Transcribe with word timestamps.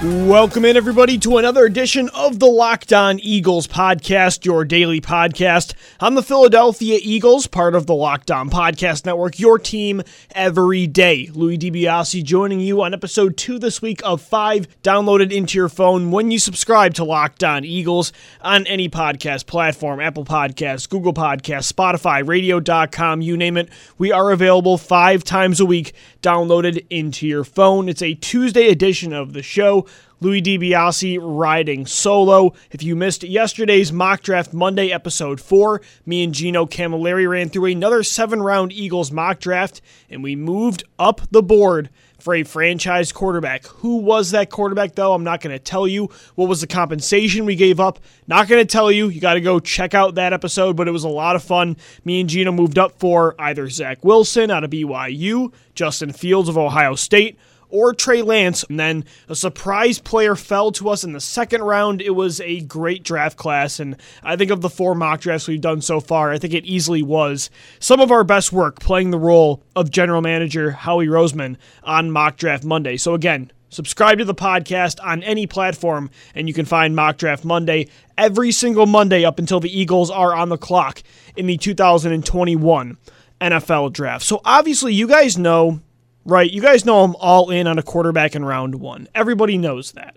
Welcome 0.00 0.64
in, 0.64 0.76
everybody, 0.76 1.18
to 1.18 1.38
another 1.38 1.64
edition 1.64 2.08
of 2.10 2.38
the 2.38 2.46
Locked 2.46 2.92
On 2.92 3.18
Eagles 3.18 3.66
podcast, 3.66 4.44
your 4.44 4.64
daily 4.64 5.00
podcast. 5.00 5.74
I'm 5.98 6.14
the 6.14 6.22
Philadelphia 6.22 7.00
Eagles, 7.02 7.48
part 7.48 7.74
of 7.74 7.86
the 7.86 7.96
Locked 7.96 8.30
On 8.30 8.48
Podcast 8.48 9.04
Network, 9.04 9.40
your 9.40 9.58
team 9.58 10.02
every 10.36 10.86
day. 10.86 11.28
Louis 11.32 11.58
DiBiase 11.58 12.22
joining 12.22 12.60
you 12.60 12.80
on 12.80 12.94
episode 12.94 13.36
two 13.36 13.58
this 13.58 13.82
week 13.82 14.00
of 14.04 14.22
five, 14.22 14.68
downloaded 14.84 15.32
into 15.32 15.58
your 15.58 15.68
phone 15.68 16.12
when 16.12 16.30
you 16.30 16.38
subscribe 16.38 16.94
to 16.94 17.02
Locked 17.02 17.42
On 17.42 17.64
Eagles 17.64 18.12
on 18.40 18.68
any 18.68 18.88
podcast 18.88 19.46
platform 19.46 19.98
Apple 19.98 20.24
Podcasts, 20.24 20.88
Google 20.88 21.12
Podcasts, 21.12 21.72
Spotify, 21.72 22.24
radio.com, 22.24 23.20
you 23.20 23.36
name 23.36 23.56
it. 23.56 23.68
We 23.98 24.12
are 24.12 24.30
available 24.30 24.78
five 24.78 25.24
times 25.24 25.58
a 25.58 25.66
week, 25.66 25.92
downloaded 26.22 26.86
into 26.88 27.26
your 27.26 27.42
phone. 27.42 27.88
It's 27.88 28.02
a 28.02 28.14
Tuesday 28.14 28.68
edition 28.68 29.12
of 29.12 29.32
the 29.32 29.42
show. 29.42 29.86
Louis 30.20 30.42
DiBiase 30.42 31.18
riding 31.20 31.86
solo. 31.86 32.52
If 32.72 32.82
you 32.82 32.96
missed 32.96 33.22
yesterday's 33.22 33.92
Mock 33.92 34.22
Draft 34.22 34.52
Monday 34.52 34.90
episode 34.90 35.40
4, 35.40 35.80
me 36.06 36.24
and 36.24 36.34
Gino 36.34 36.66
Camilleri 36.66 37.28
ran 37.28 37.50
through 37.50 37.66
another 37.66 38.02
seven 38.02 38.42
round 38.42 38.72
Eagles 38.72 39.12
mock 39.12 39.38
draft, 39.38 39.80
and 40.10 40.22
we 40.22 40.34
moved 40.34 40.82
up 40.98 41.20
the 41.30 41.42
board 41.42 41.90
for 42.18 42.34
a 42.34 42.42
franchise 42.42 43.12
quarterback. 43.12 43.64
Who 43.66 43.98
was 43.98 44.32
that 44.32 44.50
quarterback, 44.50 44.94
though? 44.94 45.14
I'm 45.14 45.24
not 45.24 45.40
going 45.40 45.56
to 45.56 45.62
tell 45.62 45.86
you. 45.86 46.10
What 46.34 46.48
was 46.48 46.60
the 46.60 46.66
compensation 46.66 47.44
we 47.44 47.54
gave 47.54 47.78
up? 47.78 48.00
Not 48.26 48.48
going 48.48 48.60
to 48.60 48.70
tell 48.70 48.90
you. 48.90 49.08
You 49.08 49.20
got 49.20 49.34
to 49.34 49.40
go 49.40 49.60
check 49.60 49.94
out 49.94 50.16
that 50.16 50.32
episode, 50.32 50.76
but 50.76 50.88
it 50.88 50.92
was 50.92 51.04
a 51.04 51.08
lot 51.08 51.36
of 51.36 51.44
fun. 51.44 51.76
Me 52.04 52.20
and 52.20 52.28
Gino 52.28 52.50
moved 52.50 52.78
up 52.78 52.98
for 52.98 53.36
either 53.38 53.68
Zach 53.68 54.04
Wilson 54.04 54.50
out 54.50 54.64
of 54.64 54.70
BYU, 54.70 55.52
Justin 55.74 56.12
Fields 56.12 56.48
of 56.48 56.58
Ohio 56.58 56.96
State, 56.96 57.38
or 57.70 57.92
Trey 57.92 58.22
Lance. 58.22 58.64
And 58.64 58.78
then 58.78 59.04
a 59.28 59.34
surprise 59.34 59.98
player 59.98 60.34
fell 60.34 60.72
to 60.72 60.88
us 60.88 61.04
in 61.04 61.12
the 61.12 61.20
second 61.20 61.62
round. 61.62 62.02
It 62.02 62.14
was 62.14 62.40
a 62.40 62.60
great 62.60 63.02
draft 63.02 63.36
class. 63.36 63.80
And 63.80 63.96
I 64.22 64.36
think 64.36 64.50
of 64.50 64.60
the 64.60 64.70
four 64.70 64.94
mock 64.94 65.20
drafts 65.20 65.48
we've 65.48 65.60
done 65.60 65.80
so 65.80 66.00
far, 66.00 66.30
I 66.30 66.38
think 66.38 66.54
it 66.54 66.64
easily 66.64 67.02
was 67.02 67.50
some 67.78 68.00
of 68.00 68.10
our 68.10 68.24
best 68.24 68.52
work 68.52 68.80
playing 68.80 69.10
the 69.10 69.18
role 69.18 69.62
of 69.76 69.90
general 69.90 70.22
manager 70.22 70.70
Howie 70.70 71.06
Roseman 71.06 71.56
on 71.82 72.10
Mock 72.10 72.36
Draft 72.36 72.64
Monday. 72.64 72.96
So 72.96 73.14
again, 73.14 73.50
Subscribe 73.70 74.16
to 74.18 74.24
the 74.24 74.34
podcast 74.34 74.96
on 75.04 75.22
any 75.22 75.46
platform, 75.46 76.10
and 76.34 76.48
you 76.48 76.54
can 76.54 76.64
find 76.64 76.96
Mock 76.96 77.18
Draft 77.18 77.44
Monday 77.44 77.88
every 78.16 78.50
single 78.50 78.86
Monday 78.86 79.26
up 79.26 79.38
until 79.38 79.60
the 79.60 79.78
Eagles 79.78 80.10
are 80.10 80.34
on 80.34 80.48
the 80.48 80.56
clock 80.56 81.02
in 81.36 81.46
the 81.46 81.58
2021 81.58 82.96
NFL 83.42 83.92
Draft. 83.92 84.24
So, 84.24 84.40
obviously, 84.44 84.94
you 84.94 85.06
guys 85.06 85.36
know 85.36 85.80
right? 86.28 86.50
You 86.50 86.60
guys 86.60 86.84
know 86.84 87.02
I'm 87.02 87.16
all 87.16 87.50
in 87.50 87.66
on 87.66 87.78
a 87.78 87.82
quarterback 87.82 88.36
in 88.36 88.44
round 88.44 88.76
one. 88.76 89.08
Everybody 89.14 89.56
knows 89.56 89.92
that. 89.92 90.14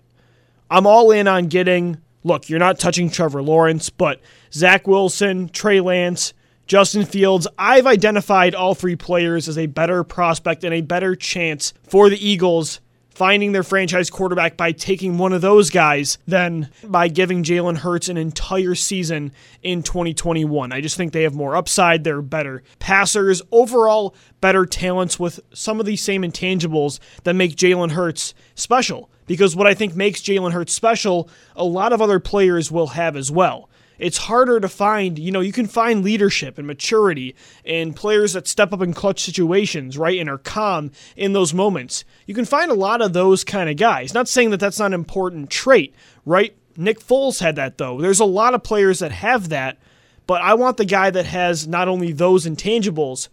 I'm 0.70 0.86
all 0.86 1.10
in 1.10 1.26
on 1.26 1.46
getting, 1.46 1.98
look, 2.22 2.48
you're 2.48 2.58
not 2.58 2.78
touching 2.78 3.10
Trevor 3.10 3.42
Lawrence, 3.42 3.88
but 3.90 4.20
Zach 4.52 4.86
Wilson, 4.86 5.48
Trey 5.48 5.80
Lance, 5.80 6.34
Justin 6.66 7.04
Fields. 7.06 7.48
I've 7.58 7.86
identified 7.86 8.54
all 8.54 8.74
three 8.74 8.96
players 8.96 9.48
as 9.48 9.56
a 9.56 9.66
better 9.66 10.04
prospect 10.04 10.64
and 10.64 10.74
a 10.74 10.82
better 10.82 11.16
chance 11.16 11.72
for 11.82 12.10
the 12.10 12.26
Eagles 12.26 12.80
finding 13.14 13.52
their 13.52 13.62
franchise 13.62 14.10
quarterback 14.10 14.56
by 14.56 14.72
taking 14.72 15.18
one 15.18 15.32
of 15.32 15.40
those 15.40 15.70
guys 15.70 16.18
than 16.26 16.68
by 16.84 17.08
giving 17.08 17.42
Jalen 17.44 17.78
Hurts 17.78 18.08
an 18.08 18.16
entire 18.16 18.74
season 18.74 19.32
in 19.62 19.82
2021. 19.82 20.72
I 20.72 20.80
just 20.80 20.96
think 20.96 21.12
they 21.12 21.22
have 21.22 21.34
more 21.34 21.56
upside. 21.56 22.04
They're 22.04 22.22
better 22.22 22.62
passers, 22.78 23.42
overall, 23.50 24.14
better 24.40 24.66
talents 24.66 25.18
with 25.18 25.40
some 25.52 25.80
of 25.80 25.86
these 25.86 26.02
same 26.02 26.22
intangibles 26.22 26.98
that 27.24 27.34
make 27.34 27.56
Jalen 27.56 27.92
Hurts 27.92 28.34
special. 28.54 29.10
Because 29.26 29.54
what 29.54 29.66
I 29.66 29.74
think 29.74 29.94
makes 29.94 30.20
Jalen 30.20 30.52
Hurts 30.52 30.74
special, 30.74 31.28
a 31.54 31.64
lot 31.64 31.92
of 31.92 32.02
other 32.02 32.18
players 32.18 32.72
will 32.72 32.88
have 32.88 33.16
as 33.16 33.30
well 33.30 33.68
it's 34.02 34.18
harder 34.18 34.58
to 34.58 34.68
find, 34.68 35.16
you 35.16 35.30
know, 35.30 35.40
you 35.40 35.52
can 35.52 35.68
find 35.68 36.02
leadership 36.02 36.58
and 36.58 36.66
maturity 36.66 37.36
and 37.64 37.94
players 37.94 38.32
that 38.32 38.48
step 38.48 38.72
up 38.72 38.82
in 38.82 38.92
clutch 38.92 39.22
situations, 39.22 39.96
right, 39.96 40.18
and 40.18 40.28
are 40.28 40.38
calm 40.38 40.90
in 41.16 41.32
those 41.32 41.54
moments. 41.54 42.04
You 42.26 42.34
can 42.34 42.44
find 42.44 42.70
a 42.70 42.74
lot 42.74 43.00
of 43.00 43.12
those 43.12 43.44
kind 43.44 43.70
of 43.70 43.76
guys. 43.76 44.12
Not 44.12 44.28
saying 44.28 44.50
that 44.50 44.58
that's 44.58 44.80
not 44.80 44.86
an 44.86 44.94
important 44.94 45.50
trait, 45.50 45.94
right? 46.26 46.56
Nick 46.76 46.98
Foles 46.98 47.40
had 47.40 47.54
that 47.56 47.78
though. 47.78 48.00
There's 48.00 48.18
a 48.18 48.24
lot 48.24 48.54
of 48.54 48.64
players 48.64 48.98
that 48.98 49.12
have 49.12 49.50
that, 49.50 49.78
but 50.26 50.42
I 50.42 50.54
want 50.54 50.78
the 50.78 50.84
guy 50.84 51.10
that 51.10 51.26
has 51.26 51.68
not 51.68 51.86
only 51.86 52.12
those 52.12 52.44
intangibles, 52.44 53.28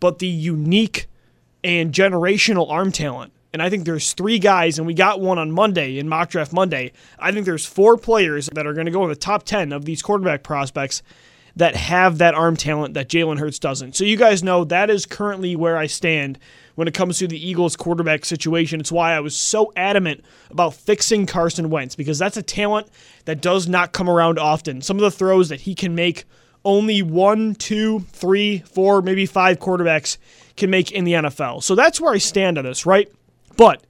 but 0.00 0.20
the 0.20 0.26
unique 0.26 1.06
and 1.62 1.92
generational 1.92 2.70
arm 2.70 2.92
talent 2.92 3.32
and 3.54 3.62
I 3.62 3.70
think 3.70 3.84
there's 3.84 4.12
three 4.14 4.40
guys, 4.40 4.78
and 4.78 4.86
we 4.86 4.94
got 4.94 5.20
one 5.20 5.38
on 5.38 5.52
Monday 5.52 6.00
in 6.00 6.08
Mock 6.08 6.30
Draft 6.30 6.52
Monday. 6.52 6.90
I 7.20 7.30
think 7.30 7.46
there's 7.46 7.64
four 7.64 7.96
players 7.96 8.50
that 8.52 8.66
are 8.66 8.74
going 8.74 8.86
to 8.86 8.92
go 8.92 9.04
in 9.04 9.10
the 9.10 9.14
top 9.14 9.44
10 9.44 9.72
of 9.72 9.84
these 9.84 10.02
quarterback 10.02 10.42
prospects 10.42 11.04
that 11.54 11.76
have 11.76 12.18
that 12.18 12.34
arm 12.34 12.56
talent 12.56 12.94
that 12.94 13.08
Jalen 13.08 13.38
Hurts 13.38 13.60
doesn't. 13.60 13.94
So 13.94 14.02
you 14.02 14.16
guys 14.16 14.42
know 14.42 14.64
that 14.64 14.90
is 14.90 15.06
currently 15.06 15.54
where 15.54 15.76
I 15.76 15.86
stand 15.86 16.40
when 16.74 16.88
it 16.88 16.94
comes 16.94 17.18
to 17.18 17.28
the 17.28 17.38
Eagles 17.38 17.76
quarterback 17.76 18.24
situation. 18.24 18.80
It's 18.80 18.90
why 18.90 19.12
I 19.12 19.20
was 19.20 19.36
so 19.36 19.72
adamant 19.76 20.24
about 20.50 20.74
fixing 20.74 21.24
Carson 21.24 21.70
Wentz 21.70 21.94
because 21.94 22.18
that's 22.18 22.36
a 22.36 22.42
talent 22.42 22.88
that 23.24 23.40
does 23.40 23.68
not 23.68 23.92
come 23.92 24.10
around 24.10 24.36
often. 24.36 24.82
Some 24.82 24.96
of 24.96 25.02
the 25.02 25.12
throws 25.12 25.48
that 25.50 25.60
he 25.60 25.76
can 25.76 25.94
make, 25.94 26.24
only 26.64 27.02
one, 27.02 27.54
two, 27.54 28.00
three, 28.10 28.64
four, 28.66 29.00
maybe 29.00 29.26
five 29.26 29.60
quarterbacks 29.60 30.18
can 30.56 30.70
make 30.70 30.90
in 30.90 31.04
the 31.04 31.12
NFL. 31.12 31.62
So 31.62 31.76
that's 31.76 32.00
where 32.00 32.12
I 32.12 32.18
stand 32.18 32.58
on 32.58 32.64
this, 32.64 32.84
right? 32.84 33.08
But 33.56 33.84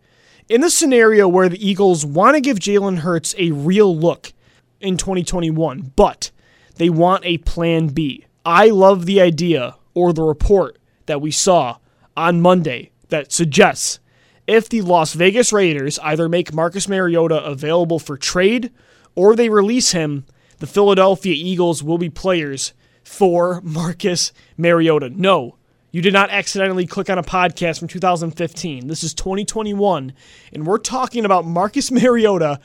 in 0.49 0.61
the 0.61 0.71
scenario 0.71 1.27
where 1.27 1.49
the 1.49 1.67
Eagles 1.67 2.05
want 2.05 2.35
to 2.35 2.41
give 2.41 2.59
Jalen 2.59 2.99
Hurts 2.99 3.35
a 3.39 3.51
real 3.51 3.97
look 3.97 4.33
in 4.81 4.97
2021, 4.97 5.93
but 5.97 6.31
they 6.77 6.91
want 6.91 7.25
a 7.25 7.39
plan 7.39 7.89
B, 7.89 8.27
I 8.45 8.69
love 8.69 9.07
the 9.07 9.21
idea 9.21 9.77
or 9.95 10.13
the 10.13 10.23
report 10.23 10.79
that 11.07 11.21
we 11.21 11.31
saw 11.31 11.79
on 12.17 12.41
Monday 12.41 12.91
that 13.09 13.33
suggests 13.33 14.01
if 14.47 14.69
the 14.69 14.83
Las 14.83 15.15
Vegas 15.15 15.53
Raiders 15.53 15.99
either 16.01 16.29
make 16.29 16.53
Marcus 16.53 16.89
Mariota 16.89 17.43
available 17.43 17.99
for 17.99 18.17
trade 18.17 18.71
or 19.15 19.35
they 19.35 19.49
release 19.49 19.93
him, 19.93 20.27
the 20.59 20.67
Philadelphia 20.67 21.35
Eagles 21.35 21.83
will 21.83 21.99
be 21.99 22.11
players 22.11 22.75
for 23.03 23.61
Marcus 23.63 24.33
Mariota. 24.57 25.11
No, 25.11 25.57
you 25.95 26.03
did 26.03 26.13
not 26.13 26.29
accidentally 26.31 26.89
click 26.89 27.09
on 27.09 27.19
a 27.19 27.23
podcast 27.23 27.79
from 27.79 27.87
2015. 27.87 28.89
This 28.89 29.05
is 29.05 29.15
2021, 29.15 30.13
and 30.53 30.67
we're 30.67 30.79
talking 30.79 31.25
about 31.25 31.47
Marcus 31.47 31.89
Mariota 31.93 32.59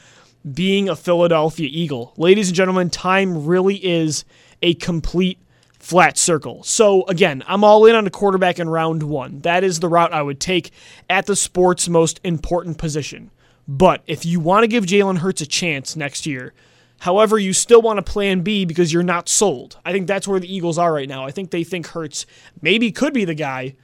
being 0.51 0.89
a 0.89 0.95
Philadelphia 0.95 1.69
Eagle. 1.71 2.11
Ladies 2.17 2.47
and 2.47 2.55
gentlemen, 2.55 2.89
time 2.89 3.45
really 3.45 3.75
is 3.75 4.25
a 4.63 4.73
complete 4.73 5.37
flat 5.77 6.17
circle. 6.17 6.63
So, 6.63 7.03
again, 7.03 7.43
I'm 7.45 7.63
all 7.63 7.85
in 7.85 7.93
on 7.93 8.07
a 8.07 8.09
quarterback 8.09 8.57
in 8.57 8.67
round 8.67 9.03
one. 9.03 9.41
That 9.41 9.63
is 9.63 9.79
the 9.79 9.89
route 9.89 10.11
I 10.11 10.23
would 10.23 10.39
take 10.39 10.71
at 11.07 11.27
the 11.27 11.35
sport's 11.35 11.87
most 11.87 12.19
important 12.23 12.79
position. 12.79 13.29
But 13.67 14.01
if 14.07 14.25
you 14.25 14.39
want 14.39 14.63
to 14.63 14.67
give 14.67 14.87
Jalen 14.87 15.19
Hurts 15.19 15.41
a 15.41 15.45
chance 15.45 15.95
next 15.95 16.25
year, 16.25 16.51
However, 16.99 17.39
you 17.39 17.53
still 17.53 17.81
want 17.81 17.99
a 17.99 18.03
plan 18.03 18.41
B 18.41 18.65
because 18.65 18.91
you're 18.91 19.03
not 19.03 19.29
sold. 19.29 19.77
I 19.85 19.91
think 19.91 20.07
that's 20.07 20.27
where 20.27 20.39
the 20.39 20.53
Eagles 20.53 20.77
are 20.77 20.93
right 20.93 21.07
now. 21.07 21.25
I 21.25 21.31
think 21.31 21.51
they 21.51 21.63
think 21.63 21.87
Hurts 21.87 22.25
maybe 22.61 22.91
could 22.91 23.13
be 23.13 23.25
the 23.25 23.33
guy, 23.33 23.75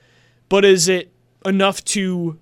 but 0.50 0.66
is 0.66 0.88
it 0.88 1.12
enough 1.46 1.84
to 1.86 2.38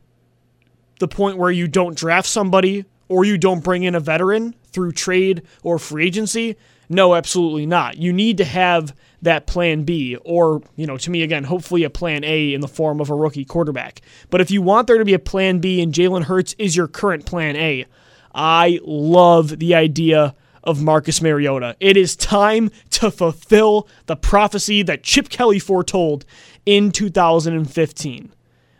the 1.00 1.07
point 1.07 1.38
where 1.38 1.51
you 1.51 1.68
don't 1.68 1.97
draft 1.97 2.27
somebody 2.27 2.86
or 3.07 3.24
you 3.24 3.38
don't 3.38 3.63
bring 3.63 3.83
in 3.83 3.94
a 3.94 4.00
veteran 4.00 4.56
through 4.71 4.94
trade 4.94 5.44
or 5.62 5.77
free 5.77 6.07
agency? 6.07 6.56
No, 6.89 7.15
absolutely 7.15 7.65
not. 7.65 7.97
You 7.97 8.12
need 8.12 8.38
to 8.38 8.45
have 8.45 8.95
that 9.21 9.47
plan 9.47 9.83
B, 9.83 10.18
or, 10.25 10.62
you 10.75 10.86
know, 10.86 10.97
to 10.97 11.09
me, 11.09 11.24
again, 11.24 11.45
hopefully 11.45 11.83
a 11.86 11.89
plan 11.89 12.24
A 12.25 12.53
in 12.53 12.62
the 12.62 12.68
form 12.68 13.00
of 13.00 13.09
a 13.09 13.15
rookie 13.15 13.45
quarterback. 13.45 14.01
But 14.30 14.42
if 14.42 14.51
you 14.51 14.62
want 14.62 14.88
there 14.88 14.97
to 14.97 15.06
be 15.06 15.13
a 15.13 15.19
plan 15.19 15.59
B 15.59 15.81
and 15.81 15.94
Jalen 15.94 16.24
Hurts 16.24 16.56
is 16.59 16.75
your 16.75 16.89
current 16.89 17.25
plan 17.25 17.56
A, 17.56 17.86
I 18.36 18.80
love 18.83 19.59
the 19.59 19.75
idea 19.75 20.36
of 20.63 20.81
Marcus 20.81 21.21
Mariota. 21.21 21.75
It 21.80 21.98
is 21.98 22.15
time 22.15 22.71
to 22.92 23.12
fulfill 23.12 23.88
the 24.06 24.15
prophecy 24.15 24.81
that 24.83 25.04
Chip 25.04 25.30
Kelly 25.30 25.60
foretold 25.60 26.25
in 26.65 26.92
2015. 26.92 28.33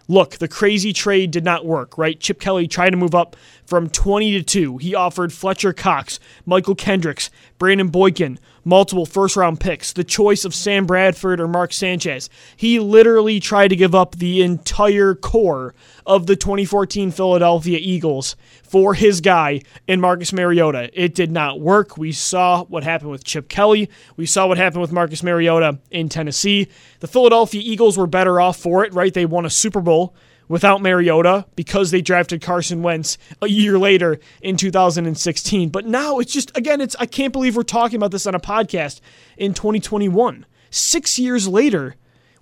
Look, 0.08 0.38
the 0.38 0.48
crazy 0.48 0.92
trade 0.92 1.32
did 1.32 1.46
not 1.46 1.66
work, 1.66 1.98
right? 1.98 2.20
Chip 2.20 2.40
Kelly 2.40 2.68
tried 2.68 2.90
to 2.90 2.98
move 2.98 3.16
up 3.16 3.36
from 3.66 3.90
20 3.90 4.32
to 4.34 4.44
2. 4.44 4.78
He 4.78 4.96
offered 4.96 5.34
Fletcher 5.34 5.74
Cox, 5.74 6.20
Mychal 6.48 6.78
Kendricks, 6.78 7.30
Brandon 7.58 7.90
Boykin, 7.90 8.40
multiple 8.66 9.06
first 9.06 9.36
round 9.36 9.60
picks, 9.60 9.94
the 9.94 10.04
choice 10.04 10.46
of 10.46 10.54
Sam 10.54 10.86
Bradford 10.86 11.40
or 11.40 11.48
Mark 11.48 11.74
Sanchez. 11.74 12.30
He 12.56 12.80
literally 12.80 13.40
tried 13.40 13.70
to 13.70 13.76
give 13.76 13.96
up 13.96 14.16
the 14.16 14.42
entire 14.42 15.16
core 15.16 15.74
of 16.06 16.28
the 16.28 16.36
2014 16.36 17.12
Philadelphia 17.12 17.80
Eagles 17.82 18.36
for 18.64 18.94
his 18.94 19.22
guy 19.22 19.62
in 19.88 20.02
Marcus 20.02 20.34
Mariota. 20.34 20.90
It 20.94 21.16
did 21.16 21.32
not 21.32 21.60
work. 21.60 21.98
We 21.98 22.12
saw 22.12 22.66
what 22.66 22.84
happened 22.84 23.12
with 23.12 23.24
Chip 23.24 23.50
Kelly. 23.50 23.90
We 24.18 24.26
saw 24.26 24.48
what 24.48 24.58
happened 24.58 24.82
with 24.82 24.92
Marcus 24.92 25.24
Mariota 25.24 25.80
in 25.92 26.10
Tennessee. 26.10 26.68
The 27.00 27.08
Philadelphia 27.08 27.62
Eagles 27.64 27.98
were 27.98 28.08
better 28.08 28.42
off 28.42 28.58
for 28.58 28.84
it, 28.84 28.94
right? 28.94 29.14
They 29.14 29.26
won 29.26 29.46
a 29.46 29.50
Super 29.50 29.82
Bowl 29.82 30.16
without 30.48 30.82
Mariota 30.82 31.46
because 31.56 31.92
they 31.92 32.02
drafted 32.02 32.42
Carson 32.42 32.82
Wentz 32.82 33.18
a 33.42 33.48
year 33.48 33.78
later 33.78 34.20
in 34.42 34.58
2016. 34.58 35.70
But 35.70 35.86
now 35.86 36.20
it's 36.20 36.34
just 36.34 36.56
again 36.58 36.82
it's 36.82 36.96
I 37.00 37.06
can't 37.06 37.34
believe 37.34 37.56
we're 37.56 37.64
talking 37.64 37.98
about 37.98 38.12
this 38.12 38.28
on 38.28 38.36
a 38.36 38.40
podcast 38.40 39.02
in 39.38 39.54
2021. 39.54 40.46
6 40.70 41.20
years 41.20 41.48
later, 41.48 41.96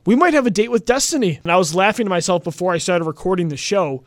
we 0.06 0.16
might 0.16 0.34
have 0.34 0.48
a 0.48 0.52
date 0.52 0.72
with 0.72 0.86
destiny. 0.86 1.40
And 1.44 1.52
I 1.52 1.58
was 1.58 1.76
laughing 1.76 2.06
to 2.06 2.10
myself 2.10 2.44
before 2.44 2.72
I 2.74 2.78
started 2.78 3.06
recording 3.06 3.50
the 3.50 3.58
show 3.58 4.04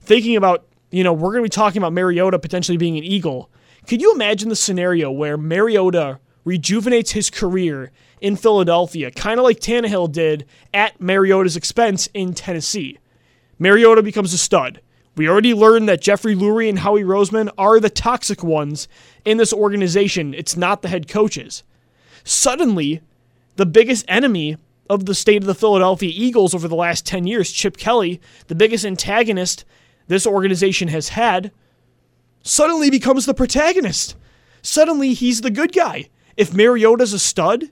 thinking 0.00 0.36
about, 0.36 0.66
you 0.90 1.04
know, 1.04 1.12
we're 1.12 1.30
going 1.32 1.42
to 1.42 1.46
be 1.46 1.48
talking 1.48 1.80
about 1.80 1.92
Mariota 1.92 2.38
potentially 2.38 2.76
being 2.76 2.98
an 2.98 3.04
Eagle. 3.04 3.50
Could 3.86 4.02
you 4.02 4.12
imagine 4.12 4.48
the 4.48 4.56
scenario 4.56 5.10
where 5.10 5.36
Mariota 5.36 6.18
rejuvenates 6.44 7.12
his 7.12 7.30
career 7.30 7.92
in 8.20 8.36
Philadelphia, 8.36 9.10
kind 9.10 9.38
of 9.38 9.44
like 9.44 9.60
Tannehill 9.60 10.10
did 10.10 10.44
at 10.74 11.00
Mariota's 11.00 11.56
expense 11.56 12.08
in 12.14 12.34
Tennessee? 12.34 12.98
Mariota 13.58 14.02
becomes 14.02 14.32
a 14.32 14.38
stud. 14.38 14.80
We 15.16 15.28
already 15.28 15.52
learned 15.52 15.88
that 15.88 16.00
Jeffrey 16.00 16.36
Lurie 16.36 16.68
and 16.68 16.78
Howie 16.78 17.02
Roseman 17.02 17.50
are 17.58 17.80
the 17.80 17.90
toxic 17.90 18.44
ones 18.44 18.86
in 19.24 19.36
this 19.36 19.52
organization. 19.52 20.32
It's 20.32 20.56
not 20.56 20.82
the 20.82 20.88
head 20.88 21.08
coaches. 21.08 21.64
Suddenly, 22.22 23.00
the 23.56 23.66
biggest 23.66 24.04
enemy 24.06 24.56
of 24.88 25.06
the 25.06 25.14
state 25.14 25.42
of 25.42 25.46
the 25.46 25.54
Philadelphia 25.54 26.12
Eagles 26.14 26.54
over 26.54 26.68
the 26.68 26.76
last 26.76 27.04
10 27.04 27.26
years, 27.26 27.50
Chip 27.50 27.76
Kelly, 27.76 28.20
the 28.46 28.54
biggest 28.54 28.84
antagonist 28.84 29.64
this 30.06 30.26
organization 30.26 30.88
has 30.88 31.10
had, 31.10 31.50
suddenly 32.42 32.90
becomes 32.90 33.26
the 33.26 33.34
protagonist. 33.34 34.14
Suddenly, 34.62 35.14
he's 35.14 35.40
the 35.40 35.50
good 35.50 35.72
guy. 35.72 36.08
If 36.36 36.54
Mariota's 36.54 37.12
a 37.12 37.18
stud, 37.18 37.64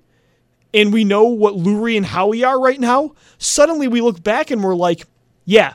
and 0.74 0.92
we 0.92 1.04
know 1.04 1.24
what 1.24 1.54
Lurie 1.54 1.96
and 1.96 2.06
Howie 2.06 2.44
are 2.44 2.60
right 2.60 2.80
now, 2.80 3.14
suddenly 3.38 3.88
we 3.88 4.00
look 4.00 4.22
back 4.22 4.50
and 4.50 4.62
we're 4.62 4.74
like, 4.74 5.06
yeah, 5.46 5.74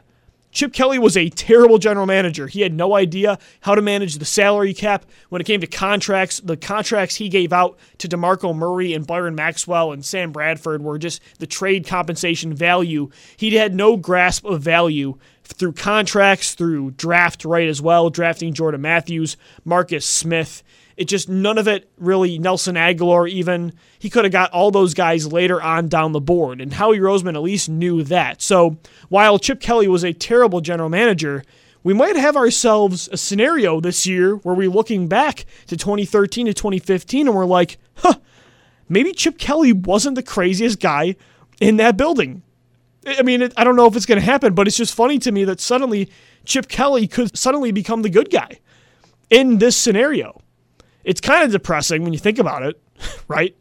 Chip 0.52 0.74
Kelly 0.74 1.00
was 1.00 1.16
a 1.16 1.30
terrible 1.30 1.78
general 1.78 2.06
manager. 2.06 2.48
He 2.48 2.62
had 2.62 2.74
no 2.74 2.94
idea 2.94 3.40
how 3.62 3.74
to 3.74 3.82
manage 3.82 4.16
the 4.16 4.26
salary 4.26 4.74
cap 4.74 5.06
when 5.30 5.42
it 5.42 5.46
came 5.46 5.62
to 5.62 5.68
contracts. 5.68 6.42
The 6.42 6.58
contracts 6.58 7.16
he 7.16 7.30
gave 7.30 7.54
out 7.54 7.80
to 8.00 8.10
DeMarco 8.10 8.54
Murray 8.54 8.94
and 8.94 9.08
Byron 9.08 9.34
Maxwell 9.34 9.94
and 9.94 10.04
Sam 10.04 10.32
Bradford 10.32 10.82
were 10.82 11.00
just 11.00 11.22
the 11.40 11.48
trade 11.48 11.88
compensation 11.88 12.54
value. 12.54 13.10
He 13.38 13.56
had 13.56 13.74
no 13.74 13.96
grasp 13.96 14.44
of 14.44 14.62
value 14.62 15.18
through 15.46 15.74
contracts, 15.74 16.54
through 16.54 16.92
draft 16.92 17.46
right 17.46 17.68
as 17.68 17.82
well, 17.82 18.10
drafting 18.10 18.54
Jordan 18.54 18.82
Matthews, 18.82 19.38
Marcus 19.64 20.06
Smith. 20.06 20.64
It 21.02 21.08
just 21.08 21.28
none 21.28 21.58
of 21.58 21.68
it 21.68 21.90
really. 21.98 22.38
Nelson 22.38 22.76
Agholor, 22.76 23.28
even 23.28 23.74
he 23.98 24.08
could 24.08 24.24
have 24.24 24.32
got 24.32 24.52
all 24.52 24.70
those 24.70 24.94
guys 24.94 25.34
later 25.34 25.60
on 25.60 25.88
down 25.88 26.12
the 26.12 26.22
board, 26.22 26.62
and 26.62 26.72
Howie 26.72 27.00
Roseman 27.00 27.34
at 27.34 27.42
least 27.42 27.70
knew 27.70 28.04
that. 28.04 28.40
So 28.40 28.78
while 29.10 29.40
Chip 29.40 29.60
Kelly 29.60 29.88
was 29.88 30.04
a 30.04 30.14
terrible 30.14 30.62
general 30.62 30.90
manager, 30.90 31.44
we 31.82 31.96
might 31.96 32.16
have 32.16 32.38
ourselves 32.38 33.10
a 33.12 33.18
scenario 33.18 33.82
this 33.82 34.06
year 34.06 34.36
where 34.36 34.54
we're 34.54 34.70
looking 34.70 35.08
back 35.08 35.46
to 35.66 35.76
2013 35.76 36.46
to 36.46 36.54
2015, 36.54 37.26
and 37.26 37.36
we're 37.36 37.46
like, 37.46 37.80
huh, 37.96 38.20
maybe 38.88 39.12
Chip 39.12 39.40
Kelly 39.40 39.74
wasn't 39.74 40.14
the 40.14 40.22
craziest 40.22 40.80
guy 40.80 41.16
in 41.60 41.78
that 41.78 41.98
building. 41.98 42.44
I 43.08 43.24
mean, 43.24 43.50
I 43.58 43.64
don't 43.64 43.76
know 43.76 43.88
if 43.88 43.96
it's 43.96 44.06
going 44.06 44.20
to 44.20 44.26
happen, 44.26 44.54
but 44.54 44.68
it's 44.68 44.78
just 44.78 44.94
funny 44.94 45.18
to 45.18 45.32
me 45.32 45.46
that 45.46 45.60
suddenly 45.60 46.12
Chip 46.46 46.68
Kelly 46.68 47.08
could 47.08 47.36
suddenly 47.36 47.72
become 47.72 48.04
the 48.04 48.10
good 48.12 48.30
guy 48.30 48.60
in 49.32 49.58
this 49.58 49.76
scenario 49.76 50.40
it's 51.04 51.22
kind 51.22 51.44
of 51.44 51.52
depressing 51.52 52.04
when 52.04 52.14
you 52.14 52.20
think 52.20 52.40
about 52.40 52.64
it, 52.64 52.82
right? 53.28 53.56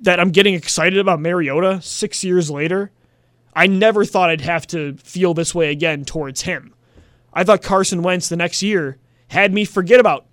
That 0.00 0.20
I'm 0.20 0.30
getting 0.30 0.54
excited 0.54 0.98
about 0.98 1.20
Mariota 1.20 1.80
six 1.82 2.24
years 2.24 2.50
later. 2.50 2.90
I 3.54 3.66
never 3.66 4.04
thought 4.04 4.30
I'd 4.30 4.40
have 4.40 4.66
to 4.68 4.94
feel 4.96 5.34
this 5.34 5.54
way 5.54 5.70
again 5.70 6.04
towards 6.04 6.42
him. 6.42 6.74
I 7.32 7.44
thought 7.44 7.62
Carson 7.62 8.02
Wentz 8.02 8.28
the 8.28 8.36
next 8.36 8.62
year 8.62 8.98
had 9.28 9.52
me 9.52 9.64
forget 9.64 10.00
about 10.00 10.26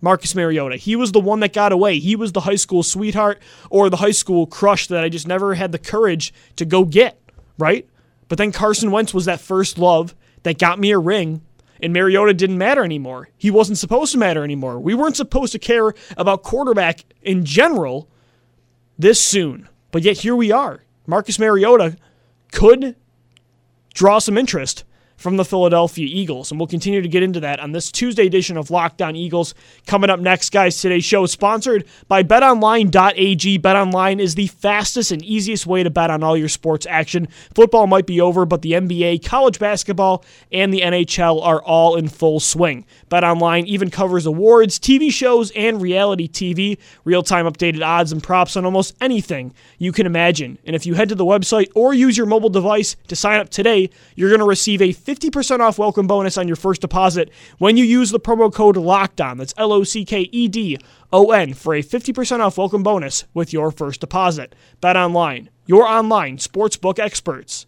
Marcus 0.00 0.34
Mariota. 0.34 0.76
He 0.76 0.96
was 0.96 1.12
the 1.12 1.20
one 1.20 1.40
that 1.40 1.52
got 1.52 1.72
away. 1.72 1.98
He 1.98 2.14
was 2.16 2.32
the 2.32 2.40
high 2.40 2.56
school 2.56 2.82
sweetheart 2.82 3.40
or 3.70 3.90
the 3.90 3.96
high 3.96 4.12
school 4.12 4.46
crush 4.46 4.86
that 4.88 5.02
I 5.02 5.08
just 5.08 5.26
never 5.26 5.54
had 5.54 5.72
the 5.72 5.78
courage 5.78 6.32
to 6.56 6.64
go 6.64 6.84
get, 6.84 7.20
right? 7.58 7.88
But 8.28 8.38
then 8.38 8.52
Carson 8.52 8.90
Wentz 8.90 9.12
was 9.12 9.24
that 9.24 9.40
first 9.40 9.78
love 9.78 10.14
that 10.44 10.58
got 10.58 10.78
me 10.78 10.92
a 10.92 10.98
ring 10.98 11.42
and 11.82 11.92
Mariota 11.92 12.34
didn't 12.34 12.58
matter 12.58 12.84
anymore. 12.84 13.28
He 13.36 13.50
wasn't 13.50 13.78
supposed 13.78 14.12
to 14.12 14.18
matter 14.18 14.44
anymore. 14.44 14.78
We 14.80 14.94
weren't 14.94 15.16
supposed 15.16 15.52
to 15.52 15.58
care 15.58 15.92
about 16.16 16.42
quarterback 16.42 17.04
in 17.22 17.44
general 17.44 18.08
this 18.98 19.20
soon. 19.20 19.68
But 19.90 20.02
yet 20.02 20.18
here 20.18 20.36
we 20.36 20.52
are. 20.52 20.84
Marcus 21.06 21.38
Mariota 21.38 21.96
could 22.52 22.96
draw 23.94 24.18
some 24.18 24.36
interest 24.36 24.84
from 25.18 25.36
the 25.36 25.44
Philadelphia 25.44 26.06
Eagles. 26.08 26.50
And 26.50 26.58
we'll 26.58 26.66
continue 26.68 27.02
to 27.02 27.08
get 27.08 27.22
into 27.22 27.40
that 27.40 27.60
on 27.60 27.72
this 27.72 27.92
Tuesday 27.92 28.26
edition 28.26 28.56
of 28.56 28.70
Locked 28.70 29.02
On 29.02 29.14
Eagles. 29.14 29.54
Coming 29.86 30.08
up 30.08 30.20
next, 30.20 30.50
guys, 30.50 30.80
today's 30.80 31.04
show 31.04 31.24
is 31.24 31.32
sponsored 31.32 31.84
by 32.06 32.22
betonline.ag. 32.22 33.58
BetOnline 33.58 34.20
is 34.20 34.36
the 34.36 34.46
fastest 34.46 35.10
and 35.10 35.22
easiest 35.22 35.66
way 35.66 35.82
to 35.82 35.90
bet 35.90 36.10
on 36.10 36.22
all 36.22 36.36
your 36.36 36.48
sports 36.48 36.86
action. 36.88 37.28
Football 37.54 37.86
might 37.88 38.06
be 38.06 38.20
over, 38.20 38.46
but 38.46 38.62
the 38.62 38.72
NBA, 38.72 39.24
college 39.24 39.58
basketball, 39.58 40.24
and 40.52 40.72
the 40.72 40.80
NHL 40.80 41.42
are 41.42 41.62
all 41.62 41.96
in 41.96 42.08
full 42.08 42.40
swing. 42.40 42.86
BetOnline 43.08 43.66
even 43.66 43.90
covers 43.90 44.26
awards, 44.26 44.78
TV 44.78 45.12
shows, 45.12 45.50
and 45.52 45.80
reality 45.80 46.28
TV, 46.28 46.78
real 47.04 47.22
time 47.22 47.46
updated 47.46 47.84
odds 47.84 48.12
and 48.12 48.22
props 48.22 48.56
on 48.56 48.64
almost 48.64 48.94
anything 49.00 49.54
you 49.78 49.92
can 49.92 50.06
imagine. 50.06 50.58
And 50.64 50.76
if 50.76 50.86
you 50.86 50.94
head 50.94 51.08
to 51.08 51.14
the 51.14 51.24
website 51.24 51.68
or 51.74 51.94
use 51.94 52.16
your 52.16 52.26
mobile 52.26 52.48
device 52.48 52.96
to 53.08 53.16
sign 53.16 53.40
up 53.40 53.48
today, 53.48 53.90
you're 54.14 54.30
going 54.30 54.40
to 54.40 54.46
receive 54.46 54.82
a 54.82 54.92
50% 54.92 55.60
off 55.60 55.78
welcome 55.78 56.06
bonus 56.06 56.38
on 56.38 56.46
your 56.46 56.56
first 56.56 56.80
deposit 56.80 57.30
when 57.58 57.76
you 57.76 57.84
use 57.84 58.10
the 58.10 58.20
promo 58.20 58.52
code 58.52 58.76
LOCKEDON. 58.76 59.38
That's 59.38 59.54
L 59.56 59.72
O 59.72 59.84
C 59.84 60.04
K 60.04 60.28
E 60.32 60.48
D 60.48 60.78
O 61.12 61.30
N 61.30 61.54
for 61.54 61.74
a 61.74 61.82
50% 61.82 62.40
off 62.40 62.58
welcome 62.58 62.82
bonus 62.82 63.24
with 63.34 63.52
your 63.52 63.70
first 63.70 64.00
deposit. 64.00 64.54
BetOnline, 64.82 65.48
your 65.66 65.86
online 65.86 66.38
sportsbook 66.38 66.98
experts. 66.98 67.66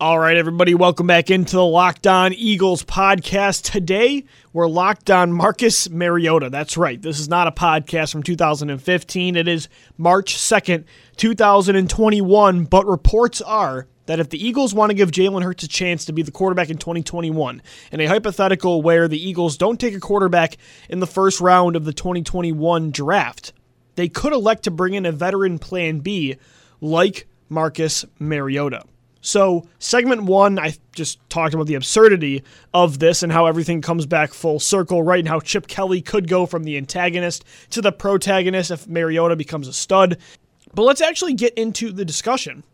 All 0.00 0.18
right, 0.18 0.36
everybody, 0.36 0.74
welcome 0.74 1.06
back 1.06 1.30
into 1.30 1.54
the 1.54 1.64
Locked 1.64 2.08
On 2.08 2.32
Eagles 2.32 2.82
podcast. 2.82 3.70
Today, 3.70 4.24
we're 4.52 4.66
locked 4.66 5.08
on 5.08 5.32
Marcus 5.32 5.88
Mariota. 5.88 6.50
That's 6.50 6.76
right. 6.76 7.00
This 7.00 7.20
is 7.20 7.28
not 7.28 7.46
a 7.46 7.52
podcast 7.52 8.10
from 8.10 8.24
2015. 8.24 9.36
It 9.36 9.46
is 9.46 9.68
March 9.96 10.34
2nd, 10.34 10.84
2021, 11.16 12.64
but 12.64 12.86
reports 12.86 13.40
are 13.40 13.86
that 14.06 14.18
if 14.18 14.30
the 14.30 14.44
Eagles 14.44 14.74
want 14.74 14.90
to 14.90 14.96
give 14.96 15.12
Jalen 15.12 15.44
Hurts 15.44 15.62
a 15.62 15.68
chance 15.68 16.04
to 16.06 16.12
be 16.12 16.22
the 16.22 16.32
quarterback 16.32 16.70
in 16.70 16.76
2021, 16.76 17.62
in 17.92 18.00
a 18.00 18.06
hypothetical 18.06 18.82
where 18.82 19.06
the 19.06 19.28
Eagles 19.28 19.56
don't 19.56 19.78
take 19.78 19.94
a 19.94 20.00
quarterback 20.00 20.56
in 20.88 20.98
the 20.98 21.06
first 21.06 21.40
round 21.40 21.76
of 21.76 21.84
the 21.84 21.92
2021 21.92 22.90
draft, 22.90 23.52
they 23.94 24.08
could 24.08 24.32
elect 24.32 24.64
to 24.64 24.72
bring 24.72 24.94
in 24.94 25.06
a 25.06 25.12
veteran 25.12 25.60
plan 25.60 26.00
B 26.00 26.34
like 26.80 27.28
Marcus 27.48 28.04
Mariota. 28.18 28.82
So, 29.26 29.66
segment 29.78 30.24
one, 30.24 30.58
I 30.58 30.74
just 30.92 31.18
talked 31.30 31.54
about 31.54 31.66
the 31.66 31.76
absurdity 31.76 32.44
of 32.74 32.98
this 32.98 33.22
and 33.22 33.32
how 33.32 33.46
everything 33.46 33.80
comes 33.80 34.04
back 34.04 34.34
full 34.34 34.60
circle, 34.60 35.02
right? 35.02 35.20
And 35.20 35.28
how 35.28 35.40
Chip 35.40 35.66
Kelly 35.66 36.02
could 36.02 36.28
go 36.28 36.44
from 36.44 36.64
the 36.64 36.76
antagonist 36.76 37.42
to 37.70 37.80
the 37.80 37.90
protagonist 37.90 38.70
if 38.70 38.86
Mariota 38.86 39.34
becomes 39.34 39.66
a 39.66 39.72
stud. 39.72 40.18
But 40.74 40.82
let's 40.82 41.00
actually 41.00 41.34
get 41.34 41.54
into 41.54 41.90
the 41.90 42.04
discussion 42.04 42.64